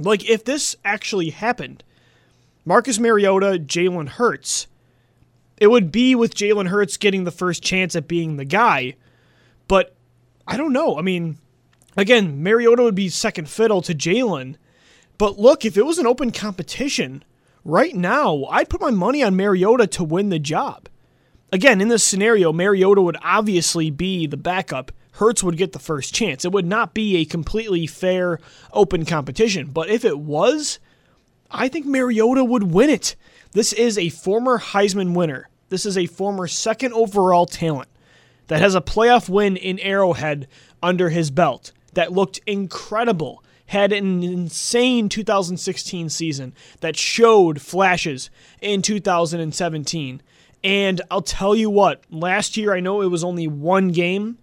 like, 0.00 0.28
if 0.28 0.44
this 0.44 0.76
actually 0.84 1.30
happened, 1.30 1.84
Marcus 2.64 2.98
Mariota, 2.98 3.58
Jalen 3.58 4.08
Hurts, 4.08 4.66
it 5.58 5.66
would 5.66 5.92
be 5.92 6.14
with 6.14 6.34
Jalen 6.34 6.68
Hurts 6.68 6.96
getting 6.96 7.24
the 7.24 7.30
first 7.30 7.62
chance 7.62 7.94
at 7.94 8.08
being 8.08 8.36
the 8.36 8.44
guy. 8.44 8.94
But 9.68 9.94
I 10.46 10.56
don't 10.56 10.72
know. 10.72 10.98
I 10.98 11.02
mean, 11.02 11.38
again, 11.96 12.42
Mariota 12.42 12.82
would 12.82 12.94
be 12.94 13.08
second 13.08 13.48
fiddle 13.48 13.82
to 13.82 13.94
Jalen. 13.94 14.56
But 15.20 15.38
look, 15.38 15.66
if 15.66 15.76
it 15.76 15.84
was 15.84 15.98
an 15.98 16.06
open 16.06 16.32
competition, 16.32 17.22
right 17.62 17.94
now, 17.94 18.46
I'd 18.46 18.70
put 18.70 18.80
my 18.80 18.90
money 18.90 19.22
on 19.22 19.36
Mariota 19.36 19.86
to 19.88 20.02
win 20.02 20.30
the 20.30 20.38
job. 20.38 20.88
Again, 21.52 21.82
in 21.82 21.88
this 21.88 22.02
scenario, 22.02 22.54
Mariota 22.54 23.02
would 23.02 23.18
obviously 23.22 23.90
be 23.90 24.26
the 24.26 24.38
backup. 24.38 24.92
Hurts 25.12 25.42
would 25.42 25.58
get 25.58 25.72
the 25.72 25.78
first 25.78 26.14
chance. 26.14 26.46
It 26.46 26.52
would 26.52 26.64
not 26.64 26.94
be 26.94 27.18
a 27.18 27.26
completely 27.26 27.86
fair, 27.86 28.40
open 28.72 29.04
competition. 29.04 29.66
But 29.66 29.90
if 29.90 30.06
it 30.06 30.18
was, 30.18 30.78
I 31.50 31.68
think 31.68 31.84
Mariota 31.84 32.42
would 32.42 32.72
win 32.72 32.88
it. 32.88 33.14
This 33.52 33.74
is 33.74 33.98
a 33.98 34.08
former 34.08 34.58
Heisman 34.58 35.12
winner. 35.12 35.50
This 35.68 35.84
is 35.84 35.98
a 35.98 36.06
former 36.06 36.48
second 36.48 36.94
overall 36.94 37.44
talent 37.44 37.90
that 38.46 38.62
has 38.62 38.74
a 38.74 38.80
playoff 38.80 39.28
win 39.28 39.58
in 39.58 39.80
Arrowhead 39.80 40.48
under 40.82 41.10
his 41.10 41.30
belt 41.30 41.72
that 41.92 42.10
looked 42.10 42.40
incredible, 42.46 43.44
had 43.70 43.92
an 43.92 44.24
insane 44.24 45.08
2016 45.08 46.08
season 46.08 46.52
that 46.80 46.96
showed 46.96 47.60
flashes 47.60 48.28
in 48.60 48.82
2017. 48.82 50.20
And 50.64 51.00
I'll 51.08 51.22
tell 51.22 51.54
you 51.54 51.70
what, 51.70 52.02
last 52.10 52.56
year 52.56 52.74
I 52.74 52.80
know 52.80 53.00
it 53.00 53.06
was 53.06 53.22
only 53.22 53.46
one 53.46 53.92
game, 53.92 54.38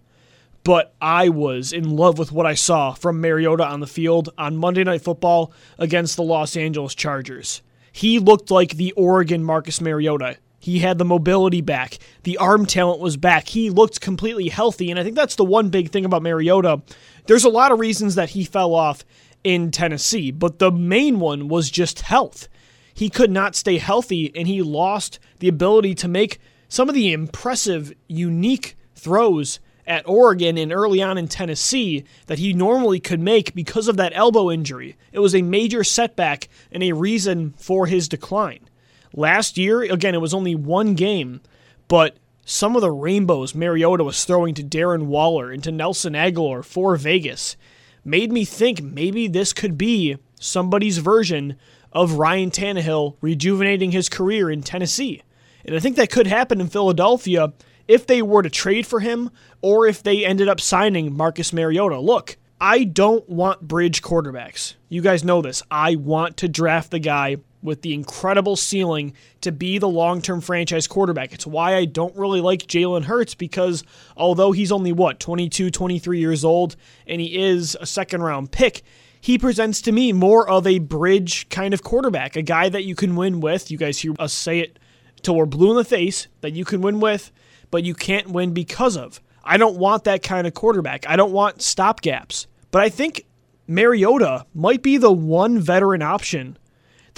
but 0.64 0.94
I 1.02 1.28
was 1.28 1.74
in 1.74 1.94
love 1.94 2.18
with 2.18 2.32
what 2.32 2.46
I 2.46 2.54
saw 2.54 2.94
from 2.94 3.20
Mariota 3.20 3.66
on 3.66 3.80
the 3.80 3.86
field 3.86 4.30
on 4.38 4.56
Monday 4.56 4.82
Night 4.82 5.02
Football 5.02 5.52
against 5.78 6.16
the 6.16 6.22
Los 6.22 6.56
Angeles 6.56 6.94
Chargers. 6.94 7.60
He 7.92 8.18
looked 8.18 8.50
like 8.50 8.76
the 8.76 8.92
Oregon 8.92 9.44
Marcus 9.44 9.78
Mariota. 9.82 10.38
He 10.58 10.80
had 10.80 10.98
the 10.98 11.04
mobility 11.04 11.60
back. 11.60 11.98
The 12.24 12.36
arm 12.38 12.66
talent 12.66 13.00
was 13.00 13.16
back. 13.16 13.48
He 13.48 13.70
looked 13.70 14.00
completely 14.00 14.48
healthy. 14.48 14.90
And 14.90 14.98
I 14.98 15.04
think 15.04 15.14
that's 15.14 15.36
the 15.36 15.44
one 15.44 15.68
big 15.68 15.90
thing 15.90 16.04
about 16.04 16.22
Mariota. 16.22 16.82
There's 17.26 17.44
a 17.44 17.48
lot 17.48 17.72
of 17.72 17.78
reasons 17.78 18.16
that 18.16 18.30
he 18.30 18.44
fell 18.44 18.74
off 18.74 19.04
in 19.44 19.70
Tennessee, 19.70 20.30
but 20.30 20.58
the 20.58 20.72
main 20.72 21.20
one 21.20 21.48
was 21.48 21.70
just 21.70 22.00
health. 22.00 22.48
He 22.92 23.08
could 23.08 23.30
not 23.30 23.54
stay 23.54 23.78
healthy 23.78 24.32
and 24.34 24.48
he 24.48 24.62
lost 24.62 25.20
the 25.38 25.48
ability 25.48 25.94
to 25.96 26.08
make 26.08 26.40
some 26.68 26.88
of 26.88 26.94
the 26.94 27.12
impressive, 27.12 27.92
unique 28.08 28.76
throws 28.94 29.60
at 29.86 30.06
Oregon 30.06 30.58
and 30.58 30.72
early 30.72 31.00
on 31.00 31.16
in 31.16 31.28
Tennessee 31.28 32.04
that 32.26 32.38
he 32.38 32.52
normally 32.52 33.00
could 33.00 33.20
make 33.20 33.54
because 33.54 33.88
of 33.88 33.96
that 33.96 34.12
elbow 34.14 34.50
injury. 34.50 34.96
It 35.12 35.20
was 35.20 35.34
a 35.34 35.42
major 35.42 35.82
setback 35.82 36.48
and 36.70 36.82
a 36.82 36.92
reason 36.92 37.54
for 37.56 37.86
his 37.86 38.08
decline. 38.08 38.68
Last 39.14 39.58
year, 39.58 39.82
again, 39.82 40.14
it 40.14 40.20
was 40.20 40.34
only 40.34 40.54
one 40.54 40.94
game, 40.94 41.40
but 41.88 42.16
some 42.44 42.76
of 42.76 42.82
the 42.82 42.90
rainbows 42.90 43.54
Mariota 43.54 44.04
was 44.04 44.24
throwing 44.24 44.54
to 44.54 44.62
Darren 44.62 45.06
Waller 45.06 45.50
and 45.50 45.62
to 45.64 45.70
Nelson 45.70 46.14
Agholor 46.14 46.64
for 46.64 46.96
Vegas 46.96 47.56
made 48.04 48.32
me 48.32 48.44
think 48.44 48.82
maybe 48.82 49.28
this 49.28 49.52
could 49.52 49.76
be 49.76 50.16
somebody's 50.40 50.98
version 50.98 51.56
of 51.92 52.14
Ryan 52.14 52.50
Tannehill 52.50 53.16
rejuvenating 53.20 53.90
his 53.90 54.08
career 54.08 54.50
in 54.50 54.62
Tennessee. 54.62 55.22
And 55.64 55.76
I 55.76 55.78
think 55.78 55.96
that 55.96 56.10
could 56.10 56.26
happen 56.26 56.60
in 56.60 56.68
Philadelphia 56.68 57.52
if 57.86 58.06
they 58.06 58.22
were 58.22 58.42
to 58.42 58.50
trade 58.50 58.86
for 58.86 59.00
him 59.00 59.30
or 59.60 59.86
if 59.86 60.02
they 60.02 60.24
ended 60.24 60.48
up 60.48 60.60
signing 60.60 61.16
Marcus 61.16 61.52
Mariota. 61.52 61.98
Look, 61.98 62.36
I 62.60 62.84
don't 62.84 63.28
want 63.28 63.68
bridge 63.68 64.02
quarterbacks. 64.02 64.74
You 64.88 65.02
guys 65.02 65.24
know 65.24 65.42
this. 65.42 65.62
I 65.70 65.96
want 65.96 66.38
to 66.38 66.48
draft 66.48 66.90
the 66.90 66.98
guy 66.98 67.36
with 67.62 67.82
the 67.82 67.94
incredible 67.94 68.56
ceiling 68.56 69.12
to 69.40 69.52
be 69.52 69.78
the 69.78 69.88
long 69.88 70.22
term 70.22 70.40
franchise 70.40 70.86
quarterback. 70.86 71.32
It's 71.32 71.46
why 71.46 71.76
I 71.76 71.84
don't 71.84 72.16
really 72.16 72.40
like 72.40 72.62
Jalen 72.62 73.04
Hurts 73.04 73.34
because 73.34 73.84
although 74.16 74.52
he's 74.52 74.72
only, 74.72 74.92
what, 74.92 75.20
22, 75.20 75.70
23 75.70 76.18
years 76.18 76.44
old, 76.44 76.76
and 77.06 77.20
he 77.20 77.38
is 77.38 77.76
a 77.80 77.86
second 77.86 78.22
round 78.22 78.50
pick, 78.50 78.82
he 79.20 79.38
presents 79.38 79.80
to 79.82 79.92
me 79.92 80.12
more 80.12 80.48
of 80.48 80.66
a 80.66 80.78
bridge 80.78 81.48
kind 81.48 81.74
of 81.74 81.82
quarterback, 81.82 82.36
a 82.36 82.42
guy 82.42 82.68
that 82.68 82.84
you 82.84 82.94
can 82.94 83.16
win 83.16 83.40
with. 83.40 83.70
You 83.70 83.78
guys 83.78 83.98
hear 83.98 84.14
us 84.18 84.32
say 84.32 84.60
it 84.60 84.78
till 85.22 85.34
we're 85.34 85.46
blue 85.46 85.70
in 85.70 85.76
the 85.76 85.84
face, 85.84 86.28
that 86.40 86.52
you 86.52 86.64
can 86.64 86.80
win 86.80 87.00
with, 87.00 87.32
but 87.70 87.84
you 87.84 87.94
can't 87.94 88.28
win 88.28 88.54
because 88.54 88.96
of. 88.96 89.20
I 89.42 89.56
don't 89.56 89.76
want 89.76 90.04
that 90.04 90.22
kind 90.22 90.46
of 90.46 90.54
quarterback. 90.54 91.08
I 91.08 91.16
don't 91.16 91.32
want 91.32 91.58
stopgaps. 91.58 92.46
But 92.70 92.82
I 92.82 92.90
think 92.90 93.24
Mariota 93.66 94.44
might 94.54 94.82
be 94.82 94.98
the 94.98 95.12
one 95.12 95.58
veteran 95.58 96.02
option 96.02 96.58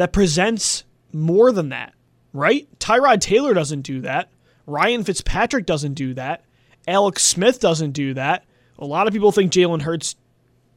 that 0.00 0.14
presents 0.14 0.84
more 1.12 1.52
than 1.52 1.68
that, 1.68 1.92
right? 2.32 2.66
Tyrod 2.78 3.20
Taylor 3.20 3.52
doesn't 3.52 3.82
do 3.82 4.00
that. 4.00 4.30
Ryan 4.64 5.04
Fitzpatrick 5.04 5.66
doesn't 5.66 5.92
do 5.92 6.14
that. 6.14 6.42
Alex 6.88 7.22
Smith 7.22 7.60
doesn't 7.60 7.90
do 7.90 8.14
that. 8.14 8.46
A 8.78 8.86
lot 8.86 9.06
of 9.06 9.12
people 9.12 9.30
think 9.30 9.52
Jalen 9.52 9.82
Hurts 9.82 10.16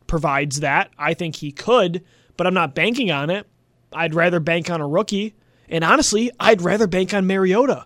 provides 0.07 0.59
that. 0.59 0.91
I 0.97 1.13
think 1.13 1.37
he 1.37 1.53
could, 1.53 2.03
but 2.35 2.47
I'm 2.47 2.53
not 2.53 2.75
banking 2.75 3.11
on 3.11 3.29
it. 3.29 3.47
I'd 3.93 4.13
rather 4.13 4.41
bank 4.41 4.69
on 4.69 4.81
a 4.81 4.87
rookie. 4.87 5.35
And 5.69 5.85
honestly, 5.85 6.29
I'd 6.37 6.61
rather 6.61 6.85
bank 6.85 7.13
on 7.13 7.25
Mariota. 7.25 7.85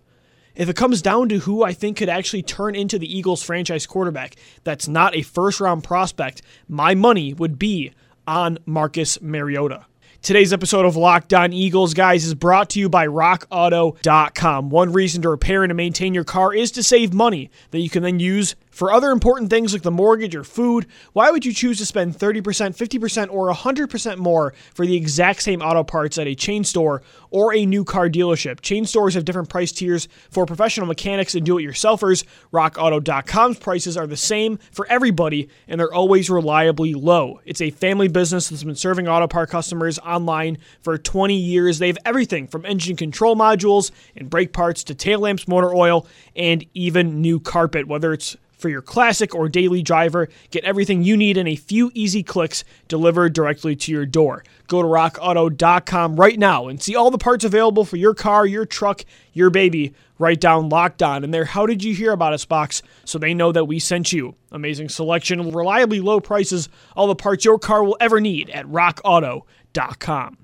If 0.56 0.70
it 0.70 0.76
comes 0.76 1.04
down 1.04 1.30
to 1.30 1.38
who 1.38 1.64
I 1.64 1.72
think 1.72 1.98
could 1.98 2.10
actually 2.10 2.42
turn 2.42 2.74
into 2.74 2.98
the 2.98 3.16
Eagles 3.16 3.44
franchise 3.44 3.86
quarterback 3.86 4.38
that's 4.64 4.88
not 4.88 5.16
a 5.16 5.22
first 5.22 5.60
round 5.60 5.84
prospect, 5.84 6.42
my 6.68 6.96
money 6.96 7.36
would 7.36 7.60
be 7.60 7.92
on 8.26 8.58
Marcus 8.66 9.22
Mariota. 9.22 9.86
Today's 10.22 10.52
episode 10.52 10.86
of 10.86 10.96
Locked 10.98 11.34
On 11.34 11.54
Eagles, 11.54 11.94
guys, 11.94 12.26
is 12.26 12.34
brought 12.34 12.72
to 12.72 12.80
you 12.80 12.90
by 12.90 13.08
RockAuto.com. 13.08 14.70
One 14.70 14.92
reason 14.92 15.22
to 15.22 15.30
repair 15.30 15.64
and 15.64 15.70
to 15.70 15.74
maintain 15.76 16.14
your 16.14 16.26
car 16.26 16.54
is 16.54 16.72
to 16.72 16.84
save 16.84 17.14
money 17.14 17.50
that 17.72 17.80
you 17.80 17.90
can 17.90 18.04
then 18.04 18.20
use 18.20 18.56
for 18.78 18.92
other 18.92 19.10
important 19.10 19.50
things 19.50 19.74
like 19.74 19.82
the 19.82 19.90
mortgage 19.90 20.36
or 20.36 20.44
food, 20.44 20.86
why 21.14 21.32
would 21.32 21.44
you 21.44 21.52
choose 21.52 21.80
to 21.80 21.86
spend 21.86 22.16
30%, 22.16 22.44
50%, 22.44 23.34
or 23.34 23.52
100% 23.52 24.18
more 24.18 24.54
for 24.76 24.86
the 24.86 24.96
exact 24.96 25.42
same 25.42 25.64
auto 25.64 25.84
parts 25.84 26.20
at 26.20 26.28
a 26.28 26.36
chain 26.36 26.64
store 26.64 27.02
or 27.32 27.56
a 27.56 27.66
new 27.66 27.84
car 27.84 28.08
dealership? 28.08 28.62
Chain 28.62 28.86
stores 28.86 29.16
have 29.16 29.26
different 29.26 29.50
price 29.50 29.72
tiers 29.72 30.08
for 30.30 30.46
professional 30.46 30.86
mechanics 30.86 31.34
and 31.34 31.44
do 31.44 31.58
it 31.58 31.64
yourselfers. 31.64 32.24
RockAuto.com's 32.54 33.58
prices 33.58 33.98
are 33.98 34.06
the 34.06 34.16
same 34.16 34.60
for 34.72 34.86
everybody, 34.92 35.50
and 35.68 35.80
they're 35.80 35.92
always 35.92 36.30
reliably 36.30 36.94
low. 36.94 37.42
It's 37.46 37.62
a 37.62 37.72
family 37.72 38.10
business 38.10 38.50
that's 38.50 38.64
been 38.64 38.76
serving 38.76 39.08
auto 39.08 39.28
part 39.28 39.50
customers 39.50 39.98
online 39.98 40.60
for 40.82 41.00
20 41.00 41.36
years. 41.36 41.80
They 41.80 41.88
have 41.88 41.98
everything 42.06 42.46
from 42.46 42.64
engine 42.64 42.96
control 42.96 43.36
modules 43.36 43.90
and 44.16 44.30
brake 44.30 44.54
parts 44.54 44.84
to 44.84 44.94
tail 44.94 45.22
lamps, 45.22 45.48
motor 45.48 45.74
oil, 45.74 46.06
and 46.36 46.64
even 46.76 47.22
new 47.22 47.40
carpet, 47.40 47.88
whether 47.88 48.14
it's 48.14 48.38
for 48.58 48.70
your 48.70 48.82
classic 48.82 49.34
or 49.34 49.48
daily 49.48 49.82
driver. 49.82 50.28
Get 50.52 50.64
everything 50.64 51.04
you 51.04 51.16
need 51.16 51.38
in 51.38 51.48
a 51.48 51.56
few 51.56 51.92
easy 51.94 52.24
clicks 52.24 52.64
delivered 52.88 53.34
directly 53.34 53.76
to 53.76 53.92
your 53.92 54.06
door. 54.06 54.44
Go 54.68 54.82
to 54.82 54.88
rockauto.com 54.88 56.16
right 56.18 56.38
now 56.38 56.68
and 56.68 56.82
see 56.82 56.96
all 56.96 57.12
the 57.12 57.18
parts 57.18 57.46
available 57.46 57.86
for 57.86 57.98
your 57.98 58.14
car, 58.14 58.46
your 58.46 58.66
truck, 58.66 59.06
your 59.34 59.50
baby. 59.50 59.94
Write 60.20 60.42
down 60.42 60.70
locked 60.70 61.04
on 61.04 61.24
in 61.24 61.32
there. 61.32 61.46
How 61.46 61.66
did 61.66 61.84
you 61.84 61.94
hear 61.94 62.12
about 62.12 62.34
us 62.34 62.46
box 62.46 62.82
so 63.06 63.20
they 63.20 63.34
know 63.34 63.52
that 63.52 63.66
we 63.66 63.80
sent 63.80 64.12
you? 64.12 64.36
Amazing 64.52 64.90
selection, 64.90 65.52
reliably 65.52 66.00
low 66.00 66.20
prices, 66.20 66.70
all 66.96 67.08
the 67.08 67.16
parts 67.16 67.46
your 67.46 67.60
car 67.60 67.84
will 67.84 67.98
ever 68.00 68.20
need 68.20 68.50
at 68.50 68.66
rockauto.com. 68.66 70.38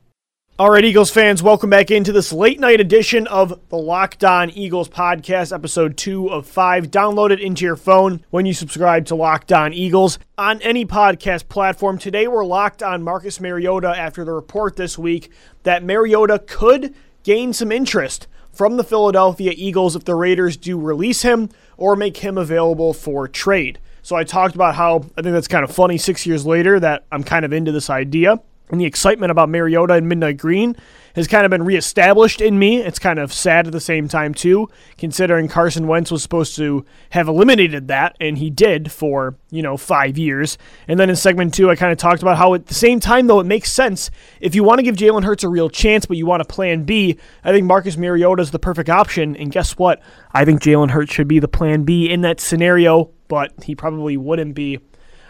All 0.64 0.72
right, 0.72 0.86
Eagles 0.86 1.12
fans, 1.12 1.44
welcome 1.44 1.70
back 1.70 1.92
into 1.92 2.14
this 2.14 2.32
late 2.32 2.58
night 2.58 2.80
edition 2.80 3.28
of 3.28 3.60
the 3.68 3.76
Locked 3.76 4.24
On 4.24 4.50
Eagles 4.50 4.88
podcast, 4.88 5.54
episode 5.54 5.98
two 5.98 6.30
of 6.30 6.48
five. 6.48 6.90
Download 6.90 7.32
it 7.32 7.42
into 7.42 7.66
your 7.66 7.76
phone 7.76 8.24
when 8.30 8.46
you 8.46 8.54
subscribe 8.54 9.06
to 9.08 9.16
Locked 9.16 9.52
On 9.52 9.74
Eagles 9.74 10.20
on 10.38 10.62
any 10.62 10.86
podcast 10.86 11.50
platform. 11.50 11.98
Today, 11.98 12.30
we're 12.30 12.46
locked 12.46 12.82
on 12.82 13.04
Marcus 13.04 13.42
Mariota 13.42 13.90
after 13.90 14.24
the 14.24 14.32
report 14.32 14.78
this 14.78 14.98
week 14.98 15.30
that 15.64 15.84
Mariota 15.84 16.40
could 16.40 16.96
gain 17.24 17.52
some 17.52 17.70
interest 17.70 18.28
from 18.54 18.78
the 18.78 18.86
Philadelphia 18.86 19.52
Eagles 19.58 19.98
if 19.98 20.06
the 20.06 20.16
Raiders 20.16 20.56
do 20.56 20.80
release 20.80 21.24
him 21.24 21.50
or 21.76 21.98
make 21.98 22.16
him 22.16 22.38
available 22.38 22.94
for 22.94 23.28
trade. 23.28 23.80
So 24.02 24.16
I 24.16 24.24
talked 24.24 24.56
about 24.56 24.76
how 24.76 25.04
I 25.18 25.22
think 25.24 25.34
that's 25.34 25.50
kind 25.50 25.66
of 25.66 25.76
funny 25.76 25.98
six 25.98 26.26
years 26.26 26.46
later 26.46 26.80
that 26.80 27.04
I'm 27.12 27.26
kind 27.26 27.44
of 27.44 27.52
into 27.52 27.74
this 27.74 27.90
idea 27.90 28.40
and 28.70 28.80
the 28.80 28.86
excitement 28.86 29.32
about 29.32 29.50
Mariota 29.50 29.94
and 29.94 30.10
Midnight 30.10 30.38
Green 30.38 30.76
has 31.16 31.28
kind 31.28 31.46
of 31.46 31.52
been 31.52 31.64
reestablished 31.64 32.42
in 32.42 32.58
me. 32.58 32.78
It's 32.78 32.98
kind 32.98 33.20
of 33.20 33.32
sad 33.32 33.68
at 33.68 33.74
the 33.74 33.80
same 33.80 34.08
time, 34.08 34.34
too, 34.34 34.68
considering 34.98 35.48
Carson 35.48 35.86
Wentz 35.86 36.10
was 36.10 36.24
supposed 36.24 36.56
to 36.56 36.84
have 37.12 37.28
eliminated 37.28 37.88
that, 37.90 38.16
and 38.20 38.38
he 38.38 38.50
did 38.50 38.92
for, 38.92 39.36
you 39.52 39.62
know, 39.62 39.78
five 39.78 40.18
years. 40.18 40.58
And 40.88 41.00
then 41.00 41.12
in 41.12 41.16
segment 41.16 41.54
two, 41.54 41.70
I 41.70 41.76
kind 41.76 41.92
of 41.92 42.00
talked 42.00 42.24
about 42.24 42.38
how 42.38 42.56
at 42.56 42.66
the 42.66 42.74
same 42.74 43.00
time, 43.00 43.28
though, 43.28 43.40
it 43.40 43.46
makes 43.46 43.72
sense 43.72 44.10
if 44.42 44.56
you 44.56 44.64
want 44.64 44.80
to 44.80 44.84
give 44.84 44.96
Jalen 44.96 45.24
Hurts 45.24 45.44
a 45.44 45.50
real 45.50 45.70
chance, 45.70 46.08
but 46.08 46.18
you 46.18 46.26
want 46.26 46.42
a 46.42 46.46
plan 46.46 46.84
B, 46.84 47.20
I 47.44 47.52
think 47.52 47.68
Marcus 47.68 47.96
Mariota 47.96 48.42
is 48.42 48.50
the 48.50 48.58
perfect 48.58 48.90
option. 48.90 49.36
And 49.36 49.52
guess 49.52 49.78
what? 49.78 50.02
I 50.32 50.46
think 50.46 50.62
Jalen 50.62 50.90
Hurts 50.90 51.14
should 51.14 51.28
be 51.28 51.38
the 51.38 51.48
plan 51.48 51.84
B 51.84 52.10
in 52.10 52.22
that 52.22 52.40
scenario, 52.40 53.12
but 53.28 53.52
he 53.64 53.76
probably 53.76 54.18
wouldn't 54.18 54.56
be. 54.56 54.80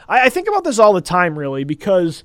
I, 0.08 0.28
I 0.28 0.30
think 0.30 0.48
about 0.48 0.64
this 0.64 0.80
all 0.80 0.94
the 0.94 1.02
time, 1.02 1.38
really, 1.38 1.66
because 1.66 2.24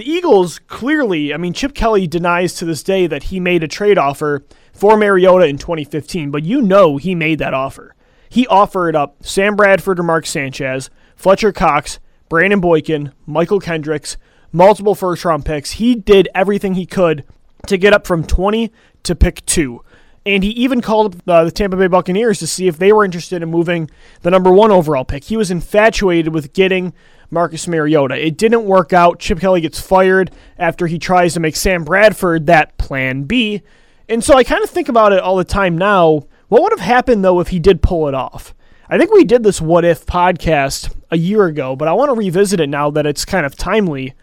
the 0.00 0.10
Eagles 0.10 0.60
clearly, 0.60 1.34
I 1.34 1.36
mean, 1.36 1.52
Chip 1.52 1.74
Kelly 1.74 2.06
denies 2.06 2.54
to 2.54 2.64
this 2.64 2.82
day 2.82 3.06
that 3.06 3.24
he 3.24 3.38
made 3.38 3.62
a 3.62 3.68
trade 3.68 3.98
offer 3.98 4.42
for 4.72 4.96
Mariota 4.96 5.44
in 5.44 5.58
2015, 5.58 6.30
but 6.30 6.42
you 6.42 6.62
know 6.62 6.96
he 6.96 7.14
made 7.14 7.38
that 7.40 7.52
offer. 7.52 7.94
He 8.30 8.46
offered 8.46 8.96
up 8.96 9.16
Sam 9.20 9.56
Bradford 9.56 10.00
or 10.00 10.02
Mark 10.02 10.24
Sanchez, 10.24 10.88
Fletcher 11.16 11.52
Cox, 11.52 11.98
Brandon 12.30 12.60
Boykin, 12.60 13.12
Mychal 13.28 13.62
Kendricks, 13.62 14.16
multiple 14.52 14.94
first 14.94 15.22
round 15.22 15.44
picks. 15.44 15.72
He 15.72 15.94
did 15.94 16.30
everything 16.34 16.76
he 16.76 16.86
could 16.86 17.26
to 17.66 17.76
get 17.76 17.92
up 17.92 18.06
from 18.06 18.24
20 18.24 18.72
to 19.02 19.14
pick 19.14 19.44
two. 19.44 19.84
And 20.26 20.44
he 20.44 20.50
even 20.50 20.82
called 20.82 21.14
up 21.14 21.28
uh, 21.28 21.44
the 21.44 21.50
Tampa 21.50 21.76
Bay 21.76 21.86
Buccaneers 21.86 22.38
to 22.40 22.46
see 22.46 22.68
if 22.68 22.78
they 22.78 22.92
were 22.92 23.04
interested 23.04 23.42
in 23.42 23.50
moving 23.50 23.90
the 24.20 24.30
number 24.30 24.52
one 24.52 24.70
overall 24.70 25.04
pick. 25.04 25.24
He 25.24 25.36
was 25.36 25.50
infatuated 25.50 26.34
with 26.34 26.52
getting 26.52 26.92
Marcus 27.30 27.66
Mariota. 27.66 28.14
It 28.14 28.36
didn't 28.36 28.64
work 28.64 28.92
out. 28.92 29.18
Chip 29.18 29.40
Kelly 29.40 29.62
gets 29.62 29.80
fired 29.80 30.30
after 30.58 30.86
he 30.86 30.98
tries 30.98 31.34
to 31.34 31.40
make 31.40 31.56
Sam 31.56 31.84
Bradford 31.84 32.46
that 32.46 32.76
plan 32.76 33.22
B. 33.22 33.62
And 34.08 34.22
so 34.22 34.36
I 34.36 34.44
kind 34.44 34.62
of 34.62 34.68
think 34.68 34.88
about 34.88 35.12
it 35.12 35.20
all 35.20 35.36
the 35.36 35.44
time 35.44 35.78
now. 35.78 36.26
What 36.48 36.62
would 36.62 36.72
have 36.72 36.80
happened, 36.80 37.24
though, 37.24 37.40
if 37.40 37.48
he 37.48 37.58
did 37.58 37.80
pull 37.80 38.08
it 38.08 38.14
off? 38.14 38.54
I 38.88 38.98
think 38.98 39.12
we 39.12 39.24
did 39.24 39.44
this 39.44 39.60
what 39.60 39.84
if 39.84 40.04
podcast 40.04 40.92
a 41.12 41.16
year 41.16 41.46
ago, 41.46 41.76
but 41.76 41.86
I 41.86 41.92
want 41.92 42.10
to 42.10 42.14
revisit 42.14 42.58
it 42.58 42.68
now 42.68 42.90
that 42.90 43.06
it's 43.06 43.24
kind 43.24 43.46
of 43.46 43.54
timely. 43.54 44.14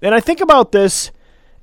And 0.00 0.14
I 0.14 0.20
think 0.20 0.40
about 0.40 0.72
this 0.72 1.10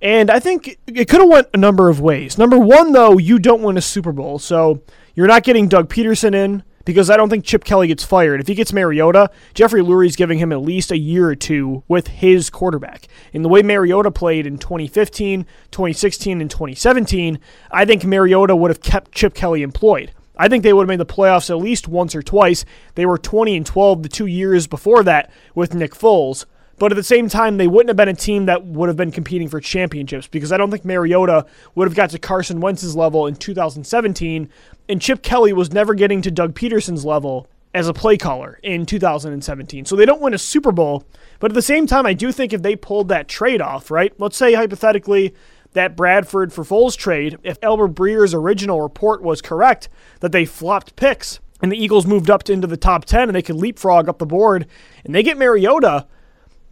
and 0.01 0.29
I 0.29 0.39
think 0.39 0.79
it 0.87 1.07
could 1.07 1.21
have 1.21 1.29
went 1.29 1.47
a 1.53 1.57
number 1.57 1.89
of 1.89 1.99
ways. 1.99 2.37
Number 2.37 2.57
1 2.57 2.91
though, 2.91 3.17
you 3.17 3.39
don't 3.39 3.61
win 3.61 3.77
a 3.77 3.81
Super 3.81 4.11
Bowl. 4.11 4.39
So 4.39 4.81
you're 5.15 5.27
not 5.27 5.43
getting 5.43 5.67
Doug 5.67 5.89
Pederson 5.89 6.33
in 6.33 6.63
because 6.85 7.09
I 7.09 7.17
don't 7.17 7.29
think 7.29 7.45
Chip 7.45 7.63
Kelly 7.63 7.87
gets 7.87 8.03
fired. 8.03 8.41
If 8.41 8.47
he 8.47 8.55
gets 8.55 8.73
Mariota, 8.73 9.29
Jeffrey 9.53 9.81
Lurie's 9.81 10.15
giving 10.15 10.39
him 10.39 10.51
at 10.51 10.61
least 10.61 10.91
a 10.91 10.97
year 10.97 11.27
or 11.27 11.35
two 11.35 11.83
with 11.87 12.07
his 12.07 12.49
quarterback. 12.49 13.07
In 13.33 13.43
the 13.43 13.49
way 13.49 13.61
Mariota 13.61 14.11
played 14.11 14.47
in 14.47 14.57
2015, 14.57 15.45
2016, 15.69 16.41
and 16.41 16.49
2017, 16.49 17.39
I 17.71 17.85
think 17.85 18.03
Mariota 18.03 18.55
would 18.55 18.71
have 18.71 18.81
kept 18.81 19.11
Chip 19.11 19.33
Kelly 19.33 19.61
employed. 19.61 20.11
I 20.35 20.47
think 20.47 20.63
they 20.63 20.73
would 20.73 20.83
have 20.83 20.87
made 20.87 20.99
the 20.99 21.05
playoffs 21.05 21.49
at 21.49 21.57
least 21.57 21.87
once 21.87 22.15
or 22.15 22.23
twice. 22.23 22.65
They 22.95 23.05
were 23.05 23.17
20 23.17 23.57
and 23.57 23.65
12 23.65 24.01
the 24.01 24.09
two 24.09 24.25
years 24.25 24.65
before 24.65 25.03
that 25.03 25.31
with 25.53 25.75
Nick 25.75 25.93
Foles. 25.93 26.45
But 26.77 26.91
at 26.91 26.95
the 26.95 27.03
same 27.03 27.29
time, 27.29 27.57
they 27.57 27.67
wouldn't 27.67 27.89
have 27.89 27.97
been 27.97 28.09
a 28.09 28.13
team 28.13 28.45
that 28.47 28.65
would 28.65 28.89
have 28.89 28.97
been 28.97 29.11
competing 29.11 29.47
for 29.47 29.59
championships 29.59 30.27
because 30.27 30.51
I 30.51 30.57
don't 30.57 30.71
think 30.71 30.83
Mariota 30.83 31.45
would 31.75 31.87
have 31.87 31.95
got 31.95 32.09
to 32.11 32.19
Carson 32.19 32.59
Wentz's 32.59 32.95
level 32.95 33.27
in 33.27 33.35
2017, 33.35 34.49
and 34.89 35.01
Chip 35.01 35.21
Kelly 35.21 35.53
was 35.53 35.71
never 35.71 35.93
getting 35.93 36.21
to 36.23 36.31
Doug 36.31 36.55
Pederson's 36.55 37.05
level 37.05 37.47
as 37.73 37.87
a 37.87 37.93
play 37.93 38.17
caller 38.17 38.59
in 38.63 38.85
2017. 38.85 39.85
So 39.85 39.95
they 39.95 40.05
don't 40.05 40.21
win 40.21 40.33
a 40.33 40.37
Super 40.37 40.71
Bowl, 40.71 41.05
but 41.39 41.51
at 41.51 41.55
the 41.55 41.61
same 41.61 41.87
time, 41.87 42.05
I 42.05 42.13
do 42.13 42.31
think 42.31 42.51
if 42.51 42.61
they 42.61 42.75
pulled 42.75 43.07
that 43.09 43.27
trade 43.27 43.61
off, 43.61 43.91
right? 43.91 44.13
Let's 44.19 44.37
say 44.37 44.53
hypothetically 44.53 45.33
that 45.73 45.95
Bradford 45.95 46.51
for 46.51 46.63
Foles 46.63 46.97
trade, 46.97 47.37
if 47.43 47.57
Albert 47.63 47.89
Breer's 47.89 48.33
original 48.33 48.81
report 48.81 49.21
was 49.21 49.41
correct 49.41 49.87
that 50.19 50.31
they 50.31 50.45
flopped 50.45 50.95
picks 50.95 51.39
and 51.61 51.71
the 51.71 51.81
Eagles 51.81 52.05
moved 52.05 52.29
up 52.29 52.43
to, 52.43 52.53
into 52.53 52.67
the 52.67 52.77
top 52.77 53.05
10 53.05 53.29
and 53.29 53.35
they 53.35 53.41
could 53.41 53.55
leapfrog 53.55 54.09
up 54.09 54.17
the 54.17 54.25
board 54.25 54.67
and 55.05 55.15
they 55.15 55.23
get 55.23 55.37
Mariota 55.37 56.07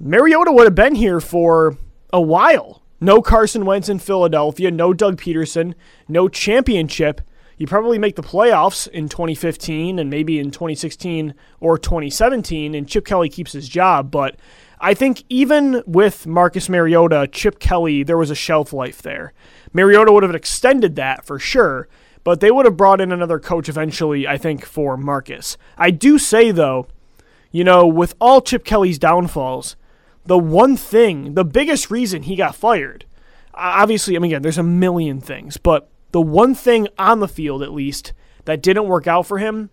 Mariota 0.02 0.54
would 0.54 0.64
have 0.64 0.76
been 0.76 0.96
here 0.96 1.20
for 1.20 1.78
a 2.14 2.22
while. 2.22 2.82
No 3.02 3.22
Carson 3.22 3.66
Wentz 3.66 3.90
in 3.90 4.00
Philadelphia, 4.00 4.72
no 4.72 4.94
Doug 4.94 5.20
Pederson, 5.20 5.74
no 6.08 6.30
championship. 6.30 7.20
You 7.58 7.68
probably 7.68 8.00
make 8.00 8.16
the 8.16 8.24
playoffs 8.24 8.88
in 8.88 9.10
2015 9.10 10.00
and 10.00 10.10
maybe 10.10 10.40
in 10.40 10.52
2016 10.52 11.34
or 11.60 11.78
2017, 11.78 12.74
and 12.74 12.88
Chip 12.88 13.06
Kelly 13.06 13.28
keeps 13.28 13.52
his 13.52 13.68
job. 13.68 14.10
But 14.10 14.38
I 14.80 14.94
think 14.94 15.26
even 15.28 15.84
with 15.86 16.26
Marcus 16.26 16.70
Mariota, 16.70 17.28
Chip 17.30 17.60
Kelly, 17.60 18.02
there 18.04 18.18
was 18.18 18.32
a 18.32 18.36
shelf 18.36 18.72
life 18.72 19.02
there. 19.02 19.34
Mariota 19.74 20.14
would 20.14 20.24
have 20.24 20.34
extended 20.34 20.96
that 20.96 21.26
for 21.26 21.40
sure, 21.40 21.90
but 22.24 22.40
they 22.40 22.52
would 22.52 22.66
have 22.66 22.78
brought 22.78 23.02
in 23.02 23.12
another 23.12 23.40
coach 23.40 23.68
eventually, 23.68 24.26
I 24.26 24.38
think, 24.38 24.64
for 24.64 24.96
Marcus. 24.96 25.58
I 25.78 25.92
do 25.92 26.18
say, 26.18 26.52
though, 26.52 26.88
you 27.52 27.66
know, 27.66 27.86
with 27.86 28.16
all 28.22 28.40
Chip 28.40 28.64
Kelly's 28.64 28.98
downfalls, 28.98 29.76
the 30.30 30.38
one 30.38 30.78
thing, 30.78 31.34
the 31.34 31.44
biggest 31.44 31.90
reason 31.90 32.22
he 32.22 32.36
got 32.36 32.56
fired, 32.56 33.04
obviously, 33.56 34.16
I 34.16 34.20
mean, 34.20 34.30
again, 34.30 34.44
there's 34.44 34.60
a 34.60 34.64
million 34.64 35.20
things, 35.20 35.58
but 35.58 35.90
the 36.12 36.22
one 36.22 36.54
thing 36.54 36.88
on 37.00 37.20
the 37.20 37.28
field, 37.28 37.64
at 37.64 37.74
least, 37.74 38.14
that 38.46 38.62
didn't 38.62 38.88
work 38.88 39.08
out 39.08 39.26
for 39.26 39.40
him 39.40 39.72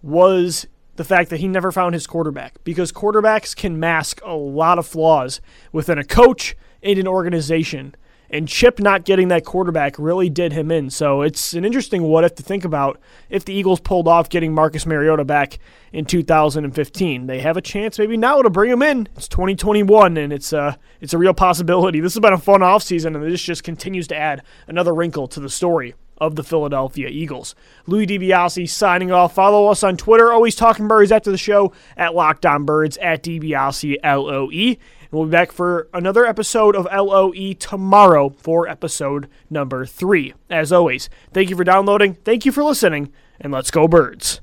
was 0.00 0.66
the 0.96 1.04
fact 1.04 1.28
that 1.28 1.40
he 1.40 1.46
never 1.46 1.70
found 1.70 1.92
his 1.92 2.06
quarterback 2.06 2.54
because 2.64 2.90
quarterbacks 2.90 3.54
can 3.54 3.78
mask 3.78 4.18
a 4.24 4.32
lot 4.32 4.78
of 4.78 4.86
flaws 4.86 5.42
within 5.72 5.98
a 5.98 6.04
coach 6.04 6.56
and 6.82 6.98
an 6.98 7.06
organization. 7.06 7.94
And 8.30 8.46
Chip 8.46 8.78
not 8.78 9.04
getting 9.04 9.28
that 9.28 9.44
quarterback 9.44 9.98
really 9.98 10.28
did 10.28 10.52
him 10.52 10.70
in. 10.70 10.90
So 10.90 11.22
it's 11.22 11.54
an 11.54 11.64
interesting 11.64 12.02
what 12.02 12.24
if 12.24 12.34
to 12.36 12.42
think 12.42 12.64
about 12.64 13.00
if 13.30 13.44
the 13.44 13.54
Eagles 13.54 13.80
pulled 13.80 14.06
off 14.06 14.28
getting 14.28 14.54
Marcus 14.54 14.84
Mariota 14.84 15.24
back 15.24 15.58
in 15.92 16.04
2015. 16.04 17.26
They 17.26 17.40
have 17.40 17.56
a 17.56 17.62
chance 17.62 17.98
maybe 17.98 18.16
now 18.16 18.42
to 18.42 18.50
bring 18.50 18.70
him 18.70 18.82
in. 18.82 19.08
It's 19.16 19.28
2021 19.28 20.16
and 20.16 20.32
it's 20.32 20.52
a, 20.52 20.60
uh, 20.60 20.74
it's 21.00 21.14
a 21.14 21.18
real 21.18 21.34
possibility. 21.34 22.00
This 22.00 22.14
has 22.14 22.20
been 22.20 22.32
a 22.32 22.38
fun 22.38 22.60
offseason 22.60 23.14
and 23.14 23.24
this 23.24 23.42
just 23.42 23.64
continues 23.64 24.06
to 24.08 24.16
add 24.16 24.42
another 24.66 24.94
wrinkle 24.94 25.28
to 25.28 25.40
the 25.40 25.48
story 25.48 25.94
of 26.20 26.34
the 26.36 26.44
Philadelphia 26.44 27.08
Eagles. 27.08 27.54
Louis 27.86 28.06
DiBiase 28.06 28.68
signing 28.68 29.10
off. 29.10 29.34
Follow 29.34 29.68
us 29.68 29.82
on 29.82 29.96
Twitter, 29.96 30.32
always 30.32 30.54
talking 30.54 30.88
birds 30.88 31.12
after 31.12 31.30
the 31.30 31.38
show 31.38 31.72
at 31.96 32.14
Locked 32.14 32.44
On 32.44 32.64
Birds 32.64 32.96
at 32.98 33.22
DiBiase 33.22 33.96
LOE. 34.02 34.76
And 35.10 35.18
we'll 35.18 35.28
be 35.28 35.32
back 35.32 35.52
for 35.52 35.88
another 35.94 36.26
episode 36.26 36.76
of 36.76 36.86
LOE 36.86 37.54
tomorrow 37.54 38.30
for 38.30 38.68
episode 38.68 39.28
number 39.48 39.86
three. 39.86 40.34
As 40.50 40.72
always, 40.72 41.08
thank 41.32 41.48
you 41.48 41.56
for 41.56 41.64
downloading, 41.64 42.14
thank 42.24 42.44
you 42.44 42.52
for 42.52 42.62
listening, 42.62 43.12
and 43.40 43.52
let's 43.52 43.70
go, 43.70 43.88
birds. 43.88 44.40